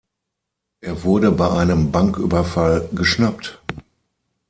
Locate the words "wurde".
1.03-1.31